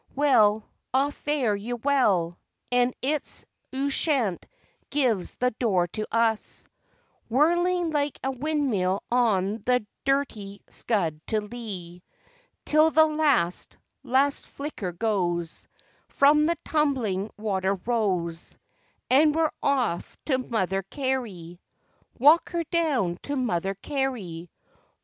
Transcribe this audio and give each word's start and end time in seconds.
Well, 0.15 0.67
ah 0.95 1.11
fare 1.11 1.55
you 1.55 1.75
well, 1.75 2.39
and 2.71 2.91
it's 3.03 3.45
Ushant 3.71 4.47
gives 4.89 5.35
the 5.35 5.51
door 5.51 5.85
to 5.89 6.07
us, 6.11 6.65
Whirling 7.29 7.91
like 7.91 8.17
a 8.23 8.31
windmill 8.31 9.03
on 9.11 9.59
the 9.59 9.85
dirty 10.03 10.63
scud 10.67 11.21
to 11.27 11.39
lee: 11.39 12.01
Till 12.65 12.89
the 12.89 13.05
last, 13.05 13.77
last 14.01 14.47
flicker 14.47 14.91
goes 14.91 15.67
From 16.09 16.47
the 16.47 16.57
tumbling 16.65 17.29
water 17.37 17.75
rows, 17.75 18.57
And 19.07 19.35
we're 19.35 19.51
off 19.61 20.17
to 20.25 20.39
Mother 20.39 20.81
Carey 20.81 21.61
(Walk 22.17 22.49
her 22.53 22.63
down 22.71 23.19
to 23.21 23.35
Mother 23.35 23.75
Carey!) 23.75 24.49